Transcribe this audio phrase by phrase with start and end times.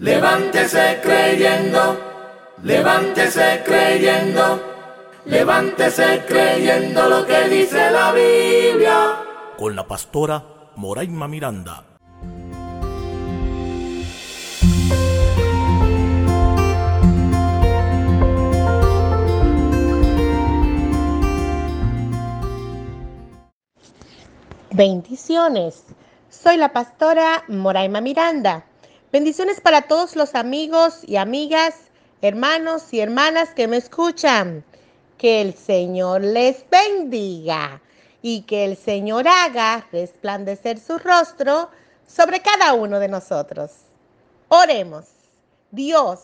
[0.00, 1.96] Levántese creyendo,
[2.64, 4.60] levántese creyendo,
[5.24, 9.14] levántese creyendo lo que dice la Biblia.
[9.56, 10.44] Con la pastora
[10.74, 11.84] Moraima Miranda.
[24.72, 25.84] Bendiciones.
[26.30, 28.64] Soy la pastora Moraima Miranda.
[29.14, 31.76] Bendiciones para todos los amigos y amigas,
[32.20, 34.64] hermanos y hermanas que me escuchan.
[35.18, 37.80] Que el Señor les bendiga
[38.22, 41.70] y que el Señor haga resplandecer su rostro
[42.08, 43.70] sobre cada uno de nosotros.
[44.48, 45.04] Oremos.
[45.70, 46.18] Dios,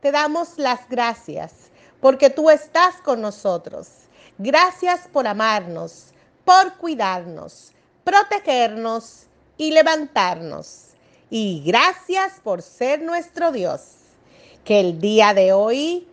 [0.00, 1.52] te damos las gracias
[2.00, 3.88] porque tú estás con nosotros.
[4.38, 6.12] Gracias por amarnos,
[6.44, 7.72] por cuidarnos,
[8.04, 9.26] protegernos
[9.56, 10.86] y levantarnos.
[11.30, 13.80] Y gracias por ser nuestro Dios.
[14.64, 16.06] Que el día de hoy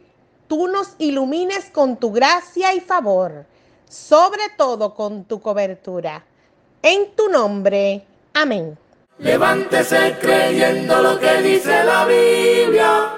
[0.48, 3.46] tú nos ilumines con tu gracia y favor,
[3.90, 6.24] sobre todo con tu cobertura.
[6.82, 8.04] En tu nombre.
[8.34, 8.78] Amén.
[9.20, 13.14] Levántese creyendo lo que dice la Biblia.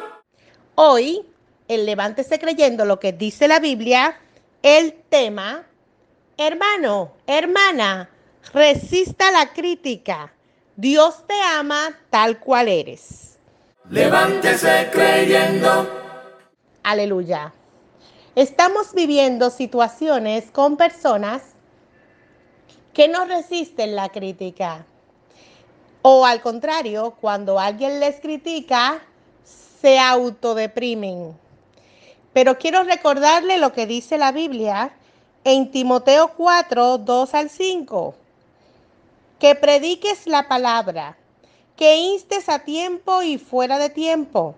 [0.75, 1.25] Hoy,
[1.69, 4.17] el Levántese creyendo lo que dice la Biblia,
[4.61, 5.65] el tema,
[6.37, 8.09] hermano, hermana,
[8.53, 10.34] resista la crítica.
[10.77, 13.37] Dios te ama tal cual eres.
[13.89, 15.87] Levántese creyendo.
[16.83, 17.53] Aleluya.
[18.35, 21.43] Estamos viviendo situaciones con personas
[22.93, 24.85] que no resisten la crítica.
[26.01, 29.01] O al contrario, cuando alguien les critica,
[29.81, 31.37] se autodeprimen.
[32.33, 34.91] Pero quiero recordarle lo que dice la Biblia
[35.45, 38.15] en Timoteo 4, 2 al 5
[39.45, 41.15] que prediques la palabra,
[41.75, 44.55] que instes a tiempo y fuera de tiempo,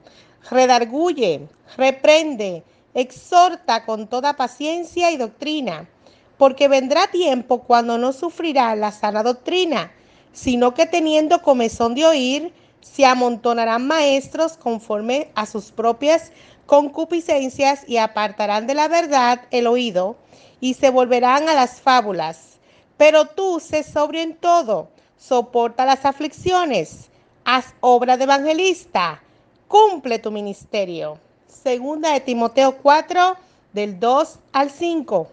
[0.49, 2.63] redarguye, reprende,
[2.93, 5.89] exhorta con toda paciencia y doctrina,
[6.37, 9.91] porque vendrá tiempo cuando no sufrirá la sana doctrina,
[10.31, 16.31] sino que teniendo comezón de oír, se amontonarán maestros conforme a sus propias
[16.65, 20.15] concupiscencias y apartarán de la verdad el oído
[20.61, 22.56] y se volverán a las fábulas
[22.97, 27.09] pero tú sé sobrio en todo, soporta las aflicciones,
[27.45, 29.21] haz obra de evangelista,
[29.67, 31.19] cumple tu ministerio.
[31.47, 33.35] Segunda de Timoteo 4,
[33.73, 35.29] del 2 al 5.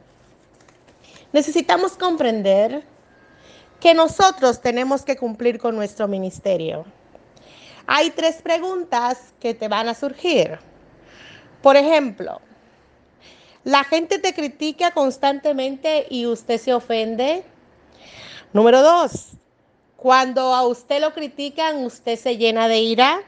[1.33, 2.85] Necesitamos comprender
[3.81, 6.85] que nosotros tenemos que cumplir con nuestro ministerio.
[7.87, 10.59] Hay tres preguntas que te van a surgir.
[11.61, 12.41] Por ejemplo,
[13.65, 17.45] la gente te critica constantemente y usted se ofende.
[18.55, 19.33] Número dos,
[19.97, 23.21] cuando a usted lo critican, usted se llena de ira.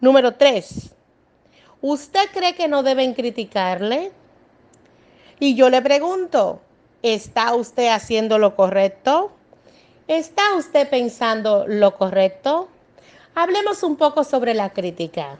[0.00, 0.90] Número tres,
[1.80, 4.12] ¿usted cree que no deben criticarle?
[5.40, 6.60] Y yo le pregunto,
[7.02, 9.32] ¿está usted haciendo lo correcto?
[10.08, 12.68] ¿Está usted pensando lo correcto?
[13.34, 15.38] Hablemos un poco sobre la crítica.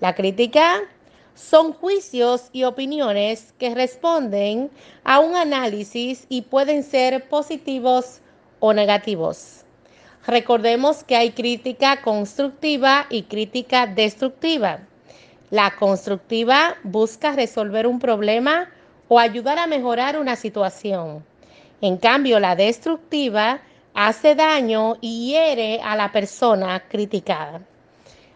[0.00, 0.80] La crítica
[1.40, 4.70] son juicios y opiniones que responden
[5.04, 8.20] a un análisis y pueden ser positivos
[8.58, 9.64] o negativos.
[10.26, 14.80] Recordemos que hay crítica constructiva y crítica destructiva.
[15.50, 18.68] La constructiva busca resolver un problema
[19.08, 21.24] o ayudar a mejorar una situación.
[21.80, 23.62] En cambio, la destructiva
[23.94, 27.62] hace daño y hiere a la persona criticada.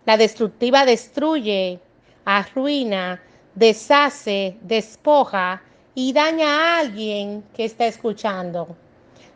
[0.07, 1.81] La destructiva destruye,
[2.25, 3.21] arruina,
[3.55, 5.63] deshace, despoja
[5.95, 8.77] y daña a alguien que está escuchando.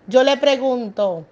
[0.07, 1.25] Yo le pregunto,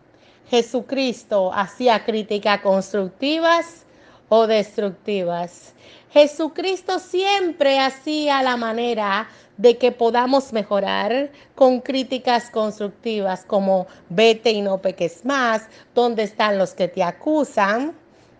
[0.48, 3.84] ¿Jesucristo hacía críticas constructivas
[4.28, 5.74] o destructivas?
[6.12, 14.60] Jesucristo siempre hacía la manera de que podamos mejorar con críticas constructivas como vete y
[14.60, 17.94] no peques más, ¿dónde están los que te acusan?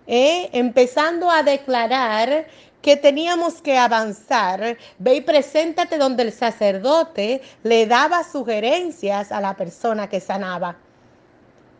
[0.07, 0.49] ¿Eh?
[0.53, 2.47] Empezando a declarar
[2.87, 9.57] que teníamos que avanzar, ve y preséntate donde el sacerdote le daba sugerencias a la
[9.57, 10.77] persona que sanaba.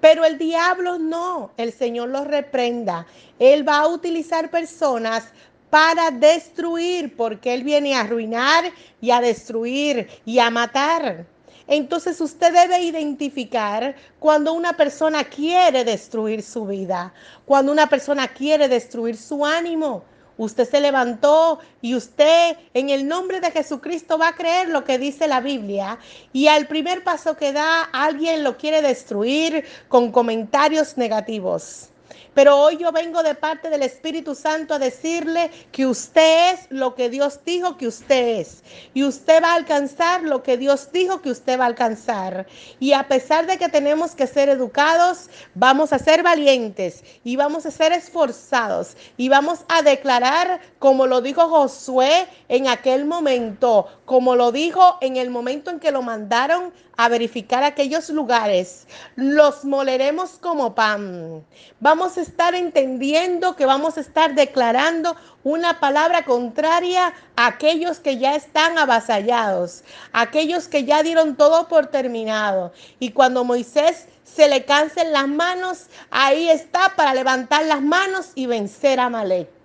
[0.01, 3.07] Pero el diablo no, el Señor lo reprenda.
[3.39, 5.29] Él va a utilizar personas
[5.71, 8.65] para destruir, porque Él viene a arruinar
[9.01, 11.25] y a destruir y a matar.
[11.69, 17.15] Entonces usted debe identificar cuando una persona quiere destruir su vida,
[17.45, 20.03] cuando una persona quiere destruir su ánimo,
[20.39, 24.99] Usted se levantó y usted en el nombre de Jesucristo va a creer lo que
[24.99, 25.99] dice la Biblia.
[26.33, 31.89] Y al primer paso que da, alguien lo quiere destruir con comentarios negativos.
[32.37, 36.95] Pero hoy yo vengo de parte del Espíritu Santo a decirle que usted es lo
[36.95, 38.63] que Dios dijo que usted es.
[38.93, 42.47] Y usted va a alcanzar lo que Dios dijo que usted va a alcanzar.
[42.79, 47.65] Y a pesar de que tenemos que ser educados, vamos a ser valientes y vamos
[47.65, 54.37] a ser esforzados y vamos a declarar como lo dijo Josué en aquel momento, como
[54.37, 58.87] lo dijo en el momento en que lo mandaron a verificar aquellos lugares.
[59.17, 61.45] Los moleremos como pan.
[61.81, 68.19] Vamos a estar entendiendo que vamos a estar declarando una palabra contraria a aquellos que
[68.19, 72.73] ya están avasallados, aquellos que ya dieron todo por terminado.
[72.99, 78.47] Y cuando Moisés se le cansen las manos, ahí está para levantar las manos y
[78.47, 79.57] vencer a Malek.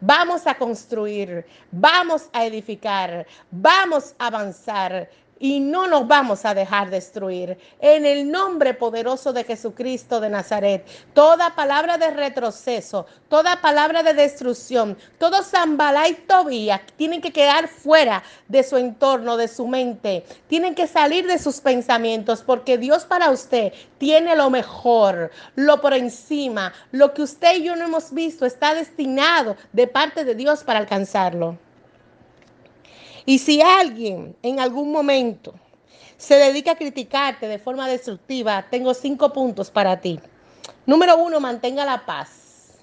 [0.00, 6.90] Vamos a construir, vamos a edificar, vamos a avanzar y no nos vamos a dejar
[6.90, 7.58] destruir.
[7.80, 14.14] En el nombre poderoso de Jesucristo de Nazaret, toda palabra de retroceso, toda palabra de
[14.14, 20.24] destrucción, todo Zambalá y Tobías tienen que quedar fuera de su entorno, de su mente,
[20.48, 25.94] tienen que salir de sus pensamientos, porque Dios para usted tiene lo mejor, lo por
[25.94, 30.64] encima, lo que usted y yo no hemos visto está destinado de parte de Dios
[30.64, 31.58] para alcanzarlo.
[33.26, 35.52] Y si alguien en algún momento
[36.16, 40.20] se dedica a criticarte de forma destructiva, tengo cinco puntos para ti.
[40.86, 42.78] Número uno, mantenga la paz.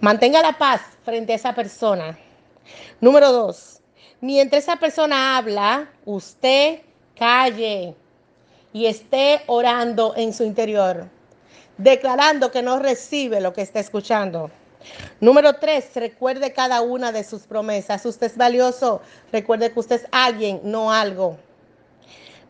[0.00, 2.16] Mantenga la paz frente a esa persona.
[3.00, 3.80] Número dos,
[4.20, 6.82] mientras esa persona habla, usted
[7.16, 7.94] calle
[8.72, 11.08] y esté orando en su interior,
[11.78, 14.50] declarando que no recibe lo que está escuchando.
[15.20, 18.04] Número tres, recuerde cada una de sus promesas.
[18.04, 19.02] Usted es valioso.
[19.30, 21.38] Recuerde que usted es alguien, no algo.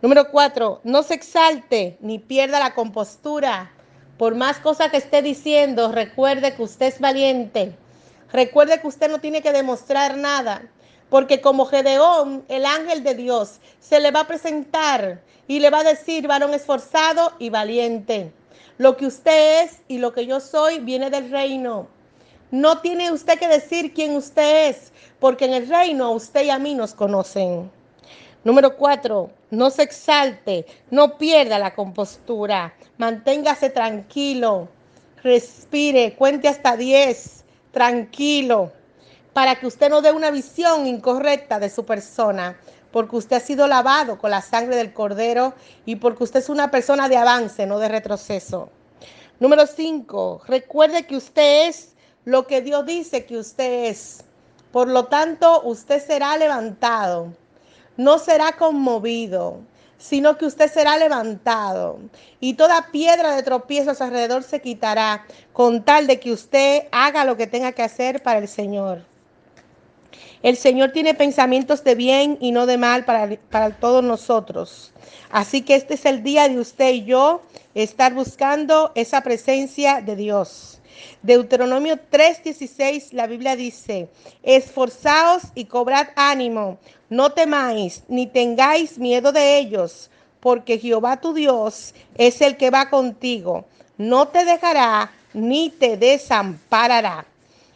[0.00, 3.70] Número cuatro, no se exalte ni pierda la compostura.
[4.18, 7.76] Por más cosas que esté diciendo, recuerde que usted es valiente.
[8.32, 10.62] Recuerde que usted no tiene que demostrar nada.
[11.08, 15.80] Porque como Gedeón, el ángel de Dios, se le va a presentar y le va
[15.80, 18.32] a decir, varón esforzado y valiente.
[18.78, 21.88] Lo que usted es y lo que yo soy viene del reino.
[22.52, 26.58] No tiene usted que decir quién usted es, porque en el reino usted y a
[26.58, 27.70] mí nos conocen.
[28.44, 34.68] Número cuatro, no se exalte, no pierda la compostura, manténgase tranquilo,
[35.22, 38.70] respire, cuente hasta diez, tranquilo,
[39.32, 42.58] para que usted no dé una visión incorrecta de su persona,
[42.90, 45.54] porque usted ha sido lavado con la sangre del cordero
[45.86, 48.68] y porque usted es una persona de avance, no de retroceso.
[49.40, 51.91] Número cinco, recuerde que usted es
[52.24, 54.24] lo que Dios dice que usted es.
[54.70, 57.32] Por lo tanto, usted será levantado,
[57.96, 59.60] no será conmovido,
[59.98, 61.98] sino que usted será levantado
[62.40, 67.36] y toda piedra de tropiezos alrededor se quitará con tal de que usted haga lo
[67.36, 69.04] que tenga que hacer para el Señor.
[70.42, 74.92] El Señor tiene pensamientos de bien y no de mal para, para todos nosotros.
[75.30, 77.42] Así que este es el día de usted y yo
[77.74, 80.71] estar buscando esa presencia de Dios.
[81.22, 84.08] Deuteronomio 3:16, la Biblia dice,
[84.42, 86.78] esforzaos y cobrad ánimo,
[87.08, 90.10] no temáis, ni tengáis miedo de ellos,
[90.40, 93.64] porque Jehová tu Dios es el que va contigo,
[93.98, 97.24] no te dejará ni te desamparará.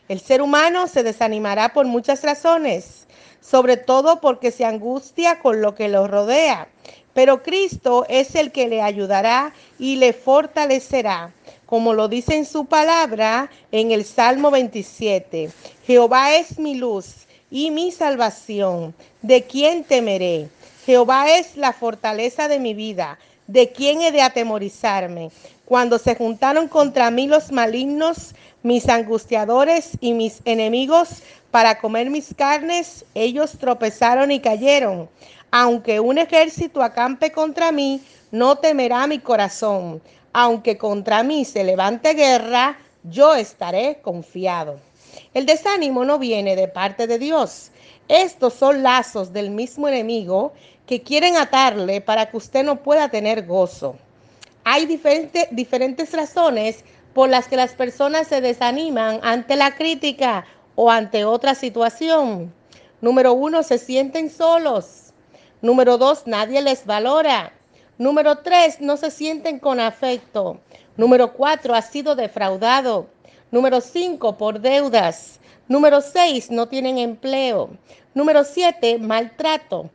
[0.09, 3.07] El ser humano se desanimará por muchas razones,
[3.41, 6.69] sobre todo porque se angustia con lo que lo rodea,
[7.15, 11.33] pero Cristo es el que le ayudará y le fortalecerá
[11.67, 15.51] como lo dice en su palabra en el Salmo 27.
[15.85, 18.95] Jehová es mi luz y mi salvación.
[19.23, 20.49] ¿De quién temeré?
[20.87, 23.19] Jehová es la fortaleza de mi vida.
[23.49, 25.31] ¿De quién he de atemorizarme?
[25.65, 32.35] Cuando se juntaron contra mí los malignos, mis angustiadores y mis enemigos para comer mis
[32.35, 35.09] carnes, ellos tropezaron y cayeron.
[35.51, 40.03] Aunque un ejército acampe contra mí, no temerá mi corazón
[40.39, 44.79] aunque contra mí se levante guerra, yo estaré confiado.
[45.33, 47.71] El desánimo no viene de parte de Dios.
[48.07, 50.53] Estos son lazos del mismo enemigo
[50.87, 53.97] que quieren atarle para que usted no pueda tener gozo.
[54.65, 61.25] Hay diferentes razones por las que las personas se desaniman ante la crítica o ante
[61.25, 62.53] otra situación.
[63.01, 65.15] Número uno, se sienten solos.
[65.63, 67.56] Número dos, nadie les valora.
[67.99, 70.61] Número tres, no se sienten con afecto.
[70.97, 73.07] Número cuatro, ha sido defraudado.
[73.51, 75.41] Número cinco, por deudas.
[75.67, 77.71] Número seis, no tienen empleo.
[78.13, 79.91] Número siete, maltrato.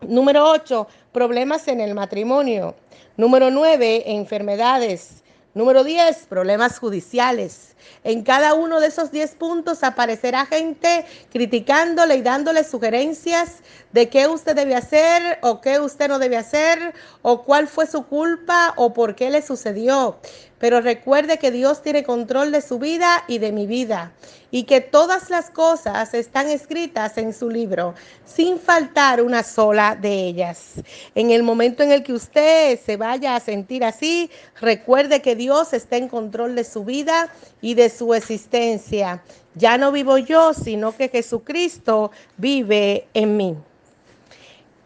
[0.00, 2.74] Número ocho, problemas en el matrimonio.
[3.16, 5.22] Número nueve, enfermedades.
[5.58, 7.74] Número 10, problemas judiciales.
[8.04, 13.56] En cada uno de esos 10 puntos aparecerá gente criticándole y dándole sugerencias
[13.92, 18.04] de qué usted debe hacer o qué usted no debe hacer o cuál fue su
[18.06, 20.18] culpa o por qué le sucedió.
[20.58, 24.12] Pero recuerde que Dios tiene control de su vida y de mi vida
[24.50, 30.26] y que todas las cosas están escritas en su libro, sin faltar una sola de
[30.26, 30.72] ellas.
[31.14, 34.30] En el momento en el que usted se vaya a sentir así,
[34.60, 37.28] recuerde que Dios está en control de su vida
[37.60, 39.22] y de su existencia.
[39.58, 43.56] Ya no vivo yo, sino que Jesucristo vive en mí.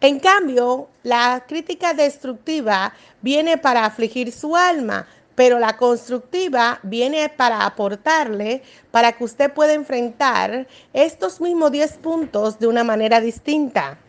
[0.01, 7.65] En cambio, la crítica destructiva viene para afligir su alma, pero la constructiva viene para
[7.65, 13.99] aportarle, para que usted pueda enfrentar estos mismos 10 puntos de una manera distinta.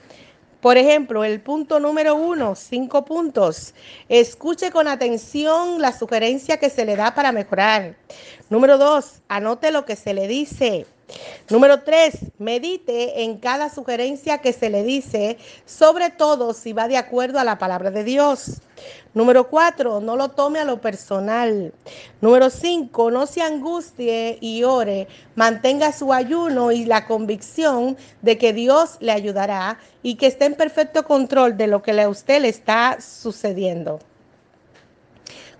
[0.64, 3.74] Por ejemplo, el punto número uno, cinco puntos.
[4.08, 7.96] Escuche con atención la sugerencia que se le da para mejorar.
[8.48, 10.86] Número dos, anote lo que se le dice.
[11.50, 16.96] Número tres, medite en cada sugerencia que se le dice, sobre todo si va de
[16.96, 18.62] acuerdo a la palabra de Dios.
[19.12, 21.72] Número cuatro, no lo tome a lo personal.
[22.20, 25.06] Número cinco, no se angustie y ore.
[25.34, 30.54] Mantenga su ayuno y la convicción de que Dios le ayudará y que esté en
[30.54, 34.00] perfecto control de lo que a usted le está sucediendo.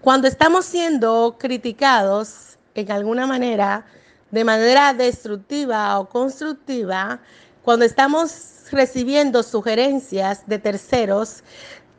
[0.01, 3.87] Cuando estamos siendo criticados en alguna manera,
[4.35, 7.21] de manera destructiva o constructiva,
[7.63, 11.45] cuando estamos recibiendo sugerencias de terceros,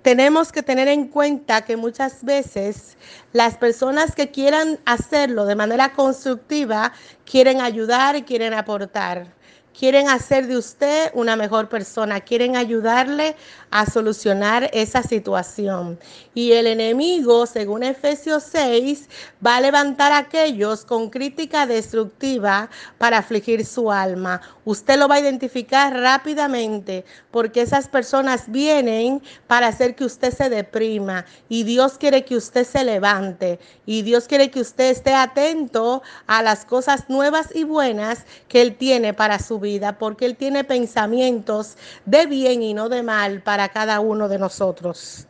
[0.02, 2.98] tenemos que tener en cuenta que muchas veces
[3.32, 6.92] las personas que quieran hacerlo de manera constructiva
[7.24, 9.34] quieren ayudar y quieren aportar
[9.78, 13.36] quieren hacer de usted una mejor persona, quieren ayudarle
[13.72, 16.00] a solucionar esa situación.
[16.34, 19.10] Y el enemigo, según Efesios 6,
[19.46, 24.42] va a levantar a aquellos con crítica destructiva para afligir su alma.
[24.64, 30.50] Usted lo va a identificar rápidamente porque esas personas vienen para hacer que usted se
[30.50, 36.02] deprima y Dios quiere que usted se levante y Dios quiere que usted esté atento
[36.28, 40.64] a las cosas nuevas y buenas que Él tiene para su vida, porque Él tiene
[40.64, 45.28] pensamientos de bien y no de mal para cada uno de nosotros.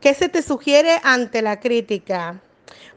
[0.00, 2.40] ¿Qué se te sugiere ante la crítica?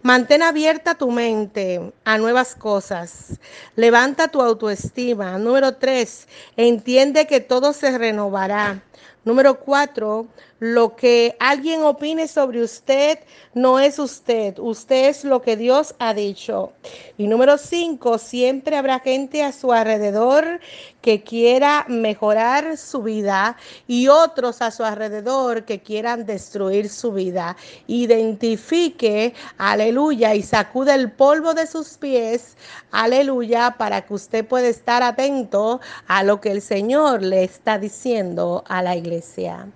[0.02, 3.40] Mantén abierta tu mente a nuevas cosas.
[3.76, 5.38] Levanta tu autoestima.
[5.38, 8.82] Número tres, entiende que todo se renovará.
[9.26, 10.28] Número cuatro,
[10.60, 13.20] lo que alguien opine sobre usted
[13.54, 16.74] no es usted, usted es lo que Dios ha dicho.
[17.18, 20.60] Y número cinco, siempre habrá gente a su alrededor
[21.02, 23.56] que quiera mejorar su vida
[23.88, 27.56] y otros a su alrededor que quieran destruir su vida.
[27.88, 32.58] Identifique, aleluya, y sacude el polvo de sus pies,
[32.92, 38.64] aleluya, para que usted pueda estar atento a lo que el Señor le está diciendo
[38.68, 39.68] a la iglesia.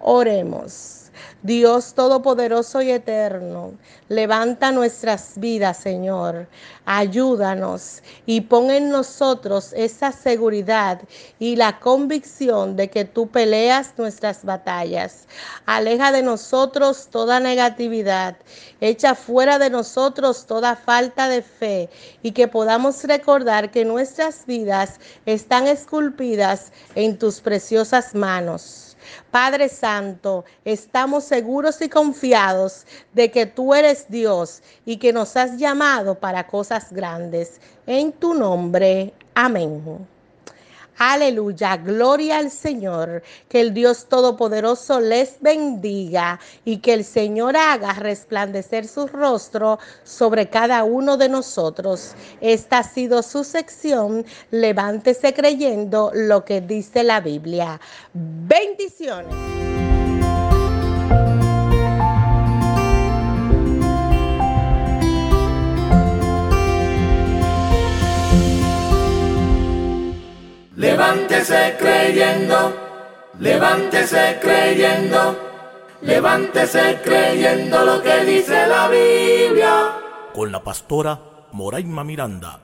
[0.00, 0.98] Oremos.
[1.42, 3.72] Dios Todopoderoso y Eterno,
[4.08, 6.48] levanta nuestras vidas, Señor.
[6.84, 11.00] Ayúdanos y pon en nosotros esa seguridad
[11.38, 15.28] y la convicción de que tú peleas nuestras batallas.
[15.66, 18.36] Aleja de nosotros toda negatividad.
[18.80, 21.88] Echa fuera de nosotros toda falta de fe
[22.22, 28.87] y que podamos recordar que nuestras vidas están esculpidas en tus preciosas manos.
[29.30, 35.56] Padre Santo, estamos seguros y confiados de que tú eres Dios y que nos has
[35.58, 37.60] llamado para cosas grandes.
[37.86, 40.06] En tu nombre, amén.
[40.98, 43.22] Aleluya, gloria al Señor.
[43.48, 50.48] Que el Dios Todopoderoso les bendiga y que el Señor haga resplandecer su rostro sobre
[50.50, 52.14] cada uno de nosotros.
[52.40, 54.26] Esta ha sido su sección.
[54.50, 57.80] Levántese creyendo lo que dice la Biblia.
[58.12, 59.87] Bendiciones.
[70.78, 72.72] Levántese creyendo,
[73.40, 75.36] levántese creyendo,
[76.02, 79.96] levántese creyendo lo que dice la Biblia.
[80.32, 81.18] Con la pastora
[81.50, 82.60] Moraima Miranda.